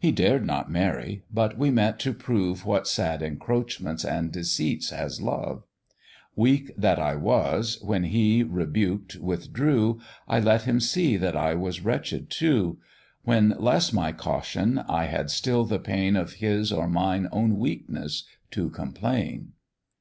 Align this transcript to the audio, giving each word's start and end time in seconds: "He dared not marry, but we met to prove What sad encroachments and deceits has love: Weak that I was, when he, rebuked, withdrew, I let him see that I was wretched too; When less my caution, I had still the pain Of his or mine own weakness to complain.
"He 0.00 0.10
dared 0.10 0.44
not 0.44 0.68
marry, 0.68 1.22
but 1.32 1.56
we 1.56 1.70
met 1.70 2.00
to 2.00 2.12
prove 2.12 2.64
What 2.66 2.88
sad 2.88 3.22
encroachments 3.22 4.04
and 4.04 4.32
deceits 4.32 4.90
has 4.90 5.20
love: 5.22 5.62
Weak 6.34 6.72
that 6.76 6.98
I 6.98 7.14
was, 7.14 7.78
when 7.80 8.02
he, 8.02 8.42
rebuked, 8.42 9.14
withdrew, 9.14 10.00
I 10.26 10.40
let 10.40 10.62
him 10.62 10.80
see 10.80 11.16
that 11.18 11.36
I 11.36 11.54
was 11.54 11.84
wretched 11.84 12.30
too; 12.30 12.78
When 13.22 13.50
less 13.56 13.92
my 13.92 14.10
caution, 14.10 14.80
I 14.88 15.04
had 15.04 15.30
still 15.30 15.64
the 15.64 15.78
pain 15.78 16.16
Of 16.16 16.32
his 16.42 16.72
or 16.72 16.88
mine 16.88 17.28
own 17.30 17.56
weakness 17.56 18.24
to 18.50 18.70
complain. 18.70 19.52